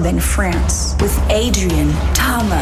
club 0.00 0.20
France 0.20 0.96
with 1.00 1.18
Adrian 1.30 1.90
Thomas. 2.14 2.56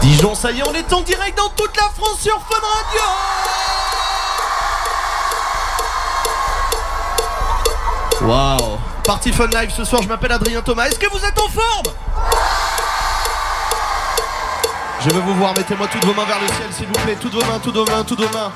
Dijon, 0.00 0.34
ça 0.34 0.50
y 0.50 0.60
est, 0.60 0.62
on 0.64 0.74
est 0.74 0.92
en 0.92 1.02
direct 1.02 1.36
dans 1.36 1.48
toute 1.50 1.76
la 1.76 1.88
France 1.94 2.20
sur 2.20 2.34
Fun 2.34 2.60
Radio 2.60 3.02
Waouh 8.22 8.78
Party 9.04 9.32
Fun 9.32 9.46
Live 9.48 9.72
ce 9.76 9.84
soir, 9.84 10.02
je 10.02 10.08
m'appelle 10.08 10.32
Adrien 10.32 10.62
Thomas. 10.62 10.86
Est-ce 10.86 10.98
que 10.98 11.10
vous 11.10 11.24
êtes 11.24 11.38
en 11.38 11.48
forme? 11.48 11.92
Je 15.00 15.10
veux 15.10 15.20
vous 15.20 15.34
voir, 15.34 15.54
mettez-moi 15.56 15.88
toutes 15.88 16.04
vos 16.04 16.14
mains 16.14 16.24
vers 16.24 16.40
le 16.40 16.46
ciel 16.46 16.68
s'il 16.70 16.86
vous 16.86 17.00
plaît. 17.04 17.16
Toutes 17.20 17.34
vos 17.34 17.44
mains, 17.44 17.58
toutes 17.62 17.74
vos 17.74 17.84
mains, 17.84 18.04
toutes 18.04 18.20
vos 18.20 18.38
mains. 18.38 18.52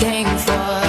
Came 0.00 0.24
for. 0.38 0.79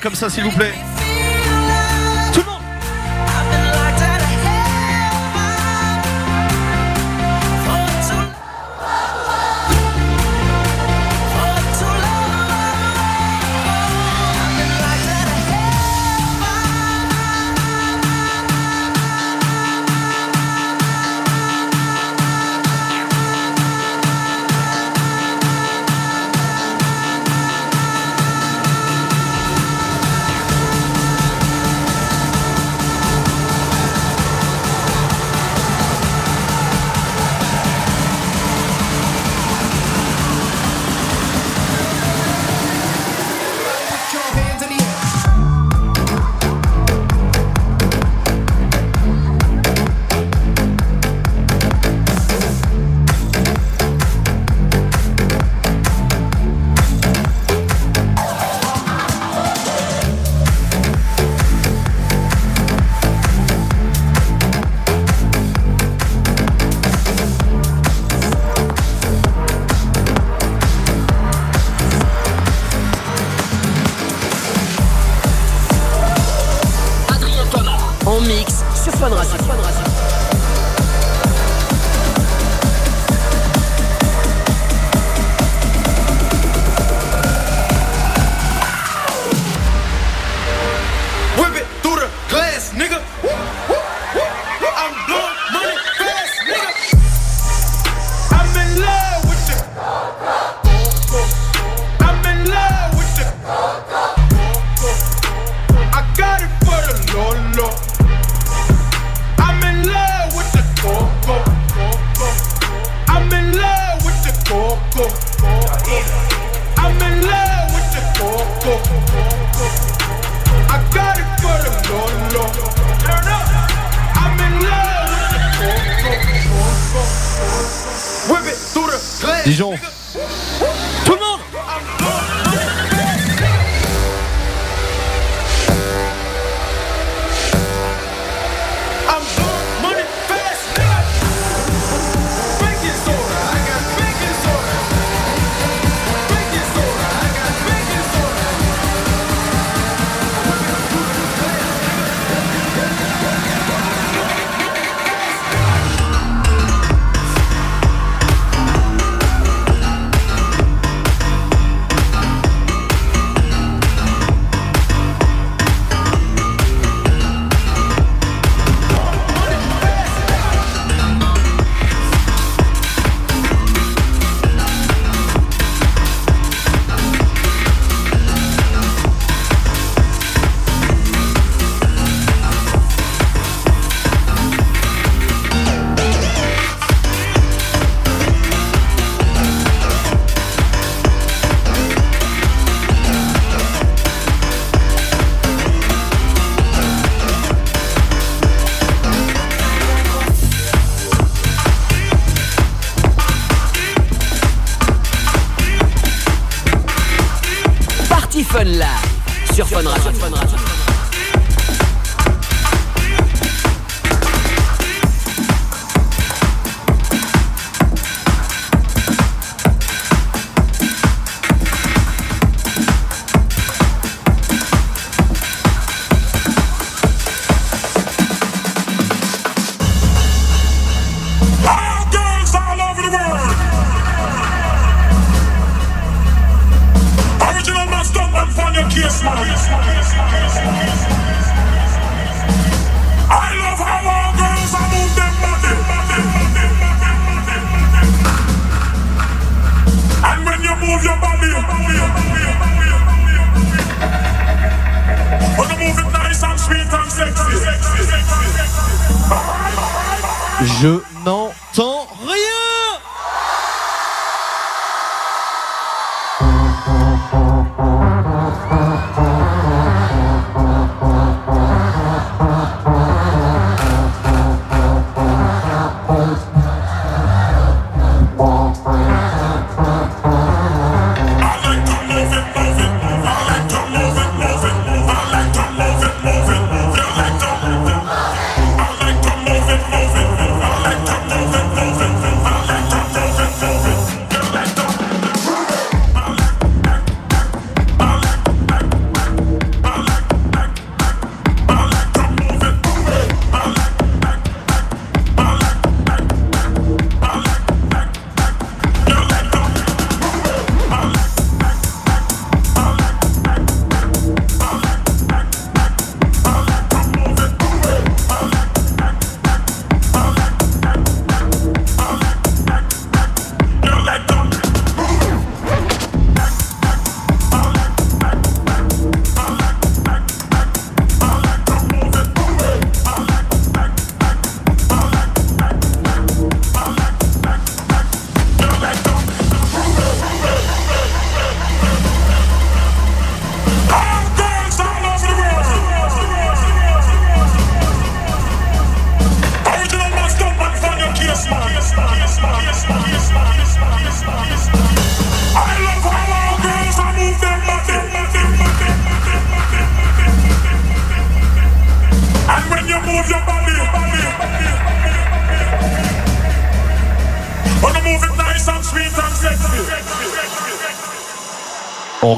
Comme 0.00 0.14
ça, 0.14 0.30
s'il 0.30 0.44
vous 0.44 0.50
plaît. 0.50 0.87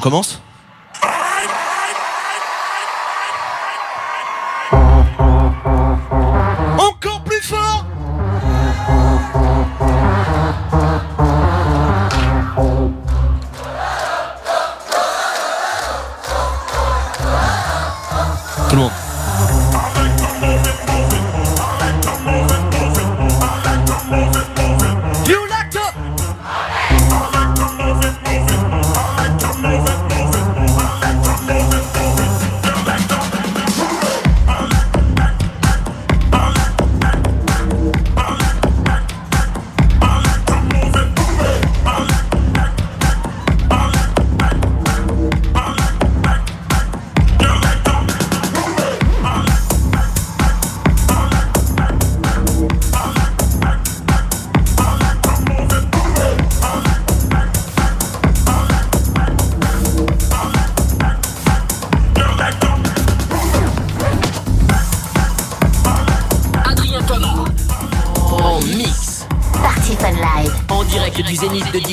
On 0.01 0.03
recommence 0.03 0.40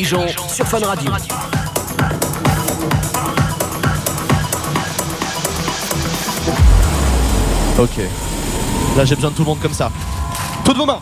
Sur 0.08 0.66
Fun 0.66 0.80
Radio. 0.86 1.12
Ok. 7.78 7.90
Là 8.96 9.04
j'ai 9.04 9.16
besoin 9.16 9.32
de 9.32 9.36
tout 9.36 9.42
le 9.42 9.48
monde 9.48 9.60
comme 9.60 9.74
ça. 9.74 9.92
Toutes 10.64 10.78
vos 10.78 10.86
mains 10.86 11.02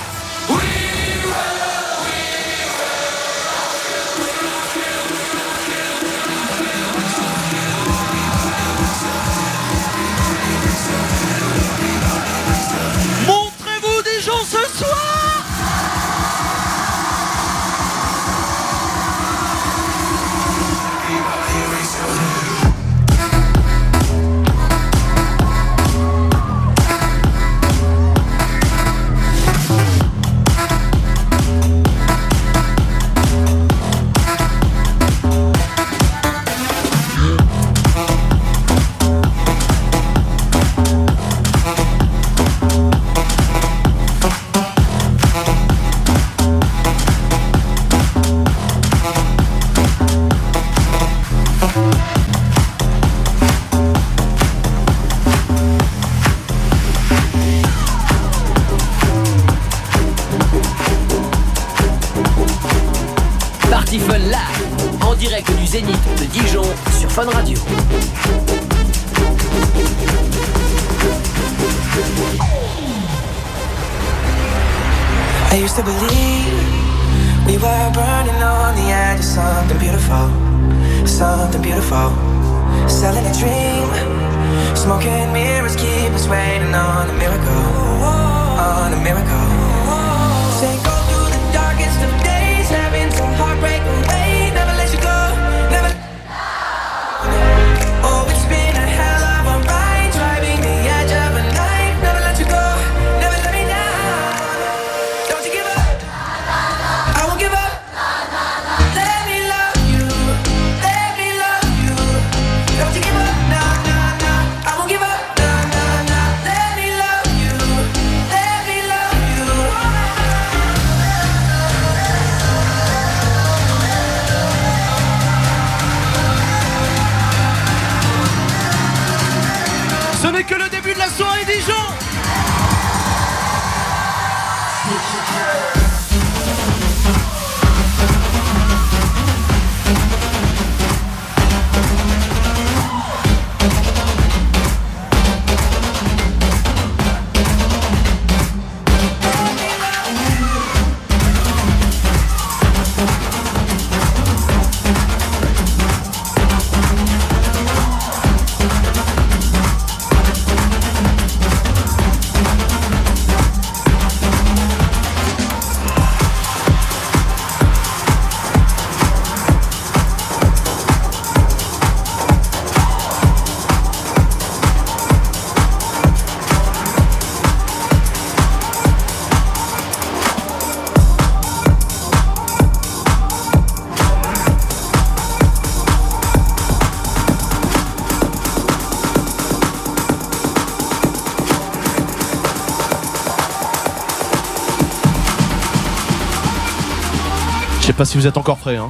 pas 198.01 198.05
si 198.05 198.17
vous 198.17 198.25
êtes 198.25 198.37
encore 198.37 198.57
prêts. 198.57 198.77
Hein. 198.77 198.89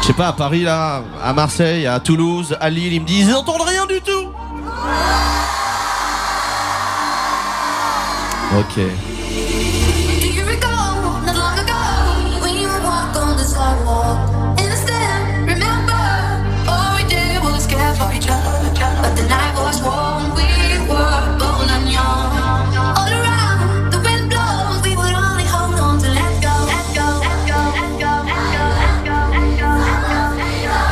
Je 0.00 0.06
sais 0.06 0.14
pas, 0.14 0.28
à 0.28 0.32
Paris 0.32 0.62
là, 0.62 1.02
à 1.22 1.34
Marseille, 1.34 1.86
à 1.86 2.00
Toulouse, 2.00 2.56
à 2.62 2.70
Lille, 2.70 2.94
ils 2.94 3.02
me 3.02 3.06
disent 3.06 3.26
ils 3.26 3.32
n'entendent 3.32 3.60
rien 3.60 3.84
du 3.84 4.00
tout 4.00 4.32
Ok. 8.58 8.80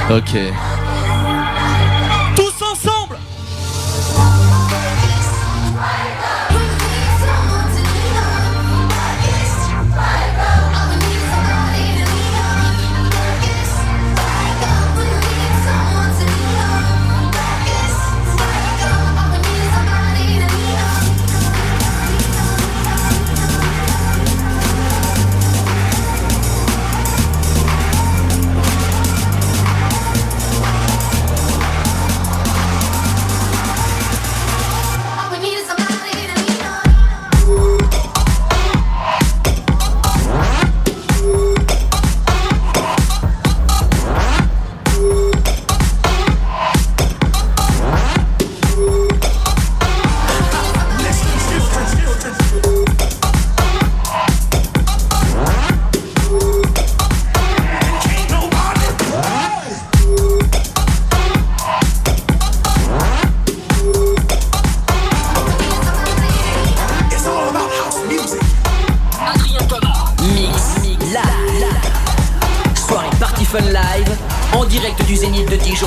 Okay. 0.09 0.75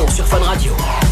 sur 0.08 0.26
Fun 0.26 0.40
Radio. 0.40 1.09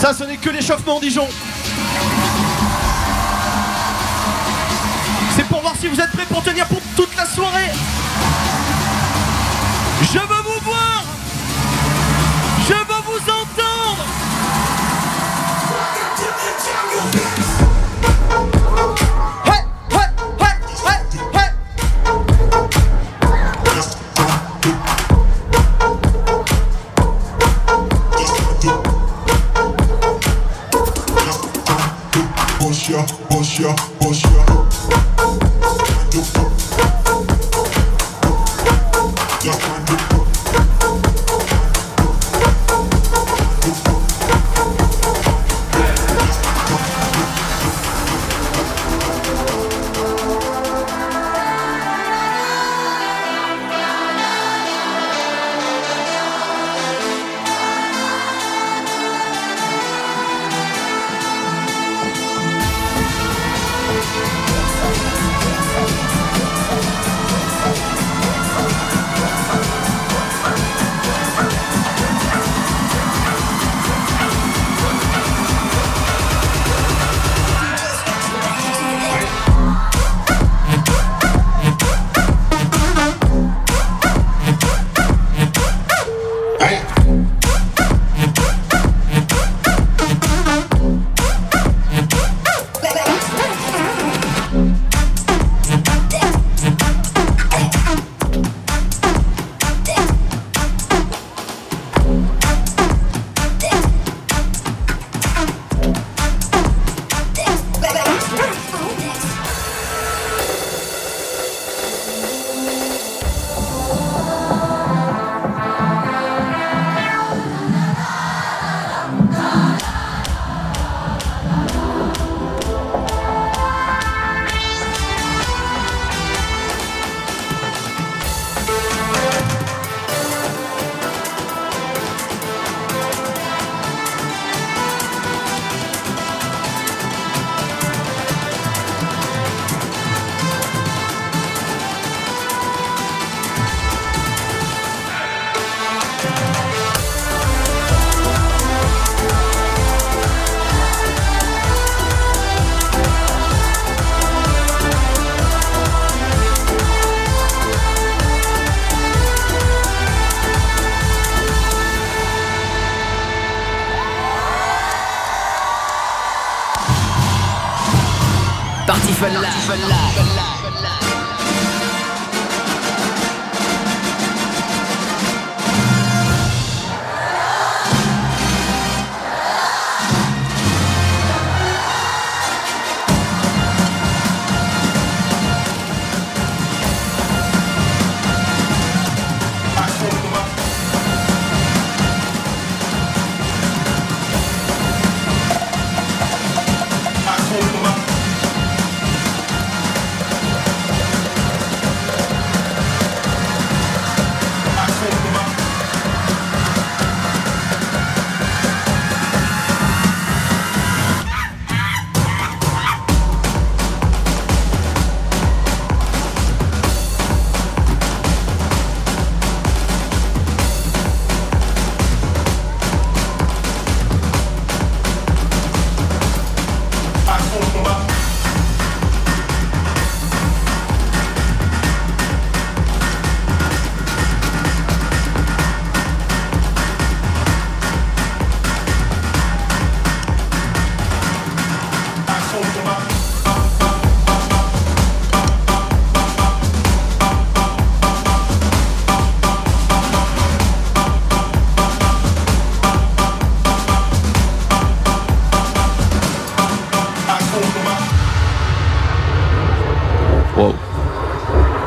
Ça, 0.00 0.14
ce 0.14 0.24
n'est 0.24 0.38
que 0.38 0.48
l'échauffement, 0.48 0.98
Dijon. 0.98 1.28
C'est 5.36 5.44
pour 5.44 5.60
voir 5.60 5.74
si 5.78 5.88
vous 5.88 6.00
êtes 6.00 6.10
prêts 6.12 6.24
pour 6.24 6.42
tenir 6.42 6.64
pour 6.68 6.80
toute 6.96 7.14
la 7.18 7.26
soirée. 7.26 7.70
Je 10.00 10.18
veux 10.18 10.39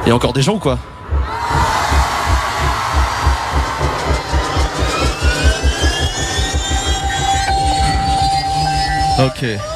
Il 0.05 0.09
y 0.09 0.11
a 0.11 0.15
encore 0.15 0.33
des 0.33 0.41
gens 0.41 0.55
ou 0.55 0.59
quoi? 0.59 0.77
Ok. 9.19 9.72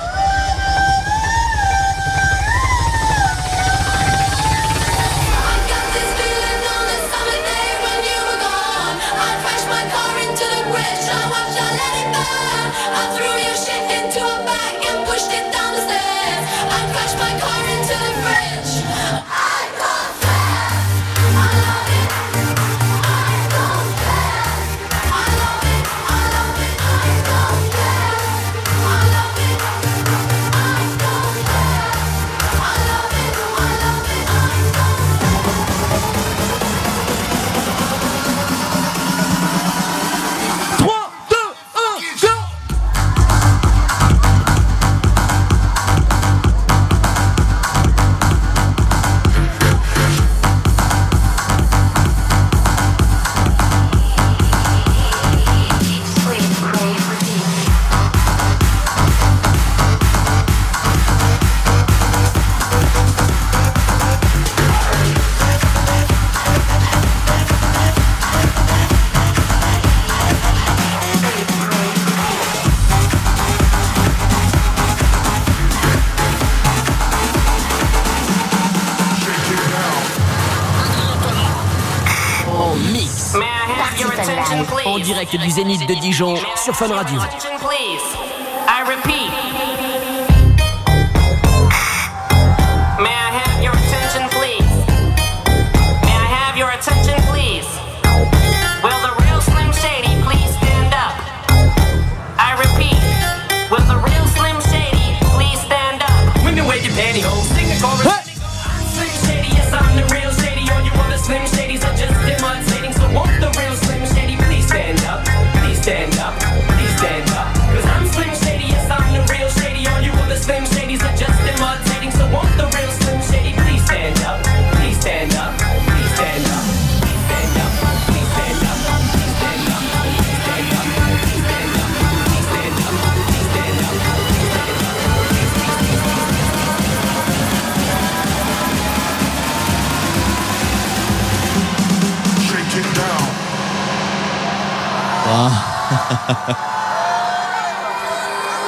Du 85.36 85.50
Zénith 85.50 85.86
de 85.88 85.94
Dijon 85.96 86.36
sur 86.56 86.74
Fun 86.74 86.88
Radio. 86.88 87.20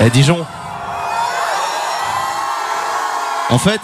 Eh 0.02 0.10
Dijon 0.10 0.46
En 3.50 3.58
fait, 3.58 3.82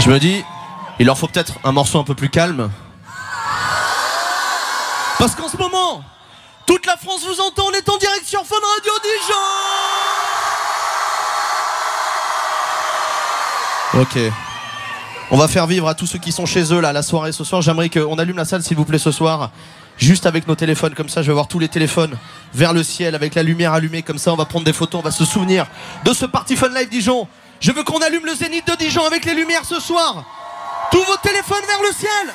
je 0.00 0.10
me 0.10 0.18
dis, 0.18 0.42
il 0.98 1.06
leur 1.06 1.16
faut 1.18 1.28
peut-être 1.28 1.52
un 1.64 1.72
morceau 1.72 1.98
un 2.00 2.04
peu 2.04 2.14
plus 2.14 2.30
calme. 2.30 2.70
Parce 5.18 5.34
qu'en 5.34 5.48
ce 5.48 5.56
moment, 5.56 6.02
toute 6.66 6.86
la 6.86 6.96
France 6.96 7.24
vous 7.26 7.40
entend, 7.40 7.64
on 7.66 7.72
est 7.72 7.88
en 7.88 7.96
direct 7.98 8.24
sur 8.26 8.40
Radio 8.40 8.92
Dijon 9.02 9.34
Ok. 14.00 14.32
On 15.30 15.36
va 15.36 15.46
faire 15.46 15.66
vivre 15.66 15.86
à 15.88 15.94
tous 15.94 16.06
ceux 16.06 16.18
qui 16.18 16.32
sont 16.32 16.46
chez 16.46 16.72
eux 16.72 16.80
là 16.80 16.92
la 16.92 17.02
soirée 17.02 17.32
ce 17.32 17.44
soir. 17.44 17.62
J'aimerais 17.62 17.90
qu'on 17.90 18.18
allume 18.18 18.36
la 18.36 18.44
salle 18.44 18.62
s'il 18.62 18.76
vous 18.76 18.84
plaît 18.84 18.98
ce 18.98 19.12
soir. 19.12 19.50
Juste 19.98 20.26
avec 20.26 20.46
nos 20.46 20.54
téléphones, 20.54 20.94
comme 20.94 21.08
ça 21.08 21.22
je 21.22 21.26
vais 21.26 21.32
voir 21.32 21.48
tous 21.48 21.58
les 21.58 21.68
téléphones 21.68 22.16
vers 22.54 22.72
le 22.72 22.84
ciel 22.84 23.16
avec 23.16 23.34
la 23.34 23.42
lumière 23.42 23.72
allumée, 23.72 24.02
comme 24.02 24.18
ça 24.18 24.32
on 24.32 24.36
va 24.36 24.44
prendre 24.44 24.64
des 24.64 24.72
photos, 24.72 25.00
on 25.00 25.04
va 25.04 25.10
se 25.10 25.24
souvenir 25.24 25.66
de 26.04 26.12
ce 26.12 26.24
Party 26.24 26.56
Fun 26.56 26.68
Live 26.68 26.88
Dijon. 26.88 27.26
Je 27.60 27.72
veux 27.72 27.82
qu'on 27.82 27.98
allume 27.98 28.24
le 28.24 28.34
zénith 28.34 28.66
de 28.66 28.76
Dijon 28.76 29.04
avec 29.04 29.24
les 29.24 29.34
lumières 29.34 29.64
ce 29.64 29.80
soir. 29.80 30.24
Tous 30.92 31.02
vos 31.02 31.16
téléphones 31.16 31.64
vers 31.66 31.82
le 31.82 31.92
ciel. 31.92 32.34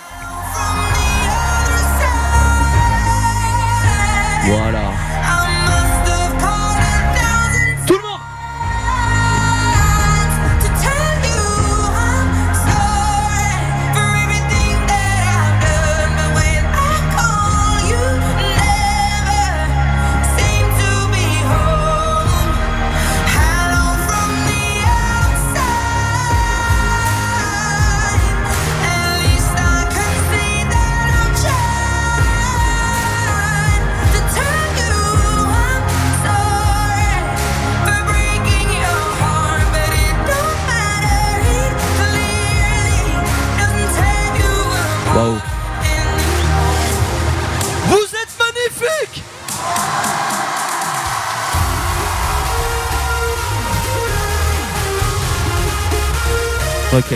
Ok. 56.94 57.12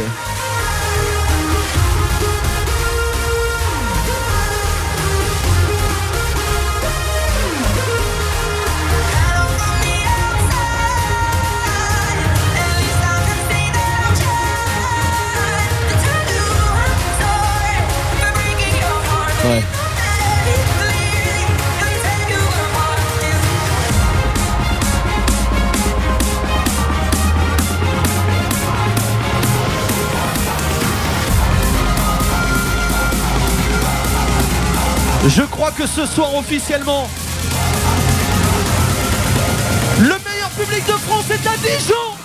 Ouais. 19.43 19.76
Je 35.27 35.41
crois 35.41 35.71
que 35.71 35.85
ce 35.85 36.05
soir 36.05 36.33
officiellement, 36.35 37.09
le 39.99 40.05
meilleur 40.05 40.49
public 40.57 40.85
de 40.85 40.93
France 40.93 41.25
est 41.29 41.45
à 41.45 41.57
Dijon 41.57 42.16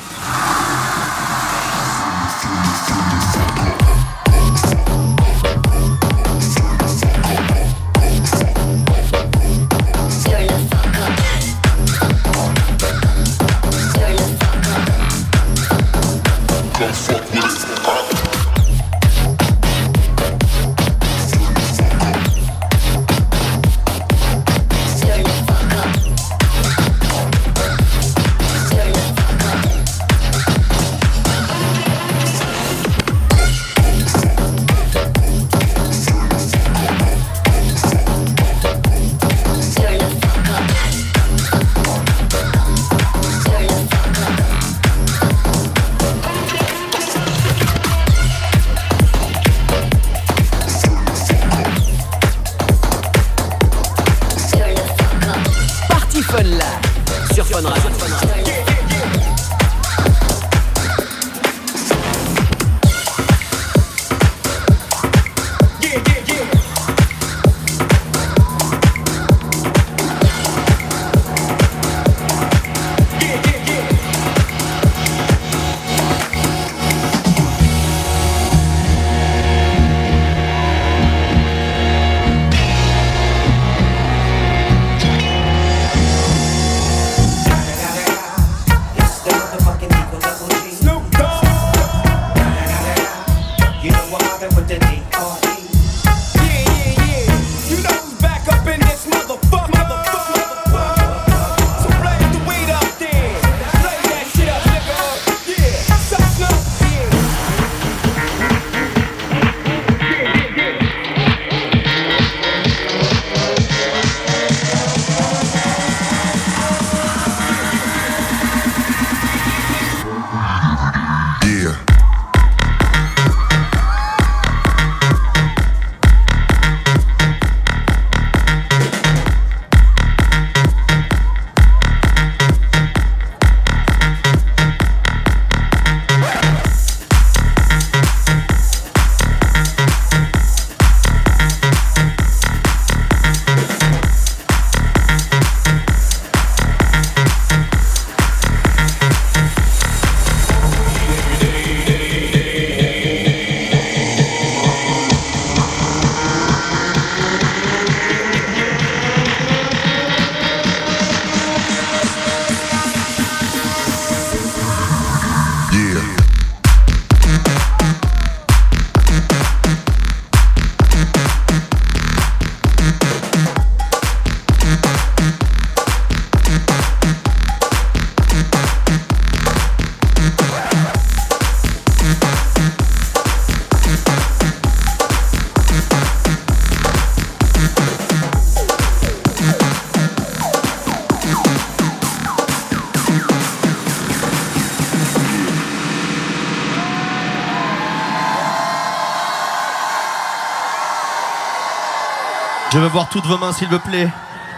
voir 202.92 203.08
toutes 203.08 203.24
vos 203.24 203.38
mains, 203.38 203.52
s'il 203.52 203.68
vous 203.68 203.78
plaît. 203.78 204.08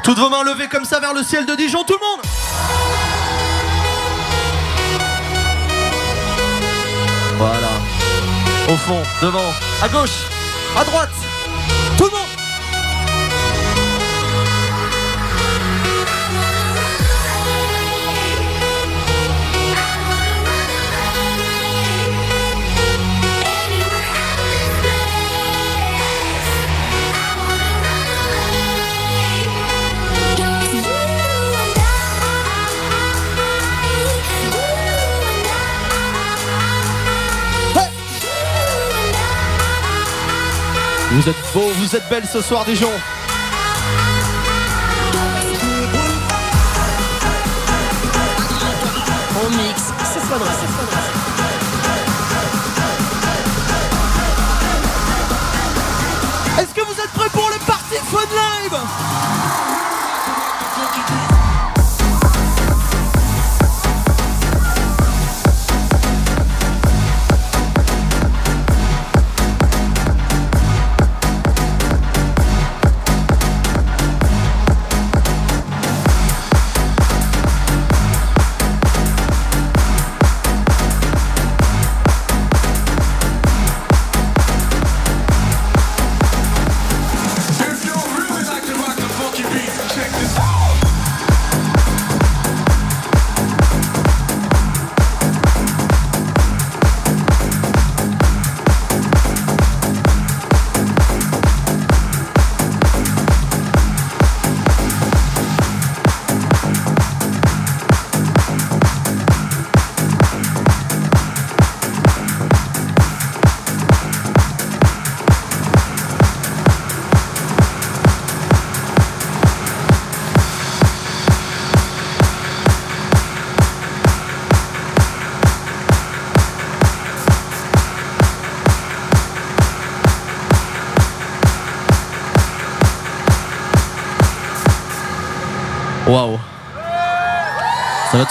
Toutes 0.03 0.19
vos 0.19 0.29
mains 0.29 0.43
levées 0.43 0.69
comme 0.69 0.85
ça 0.85 0.99
vers 0.99 1.15
le 1.15 1.23
ciel 1.23 1.47
de 1.47 1.55
Dijon, 1.55 1.85
tout 1.85 1.95
le 1.95 2.07
monde 2.07 2.21
Voilà. 7.39 7.69
Au 8.69 8.77
fond, 8.77 9.03
devant, 9.23 9.53
à 9.83 9.89
gauche, 9.89 10.25
à 10.77 10.85
droite. 10.85 11.11
Tout 11.97 12.05
le 12.05 12.11
monde 12.11 12.44
Vous 41.77 41.97
êtes 41.97 42.09
belles 42.09 42.27
ce 42.27 42.41
soir, 42.41 42.65
Dijon. 42.65 42.91
En 49.37 49.51
mix 49.51 49.83
sur 50.13 50.23
Fun 50.23 50.39
Radio. 50.39 51.14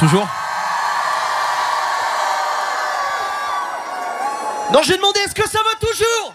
Toujours 0.04 0.28
Non, 4.74 4.82
j'ai 4.84 4.98
demandé 4.98 5.20
est-ce 5.20 5.36
que 5.36 5.48
ça 5.48 5.60
va 5.60 5.76
toujours? 5.88 6.34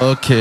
Ok. 0.00 0.32